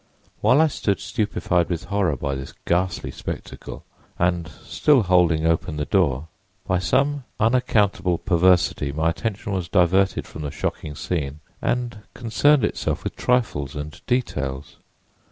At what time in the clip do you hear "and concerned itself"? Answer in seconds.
11.61-13.03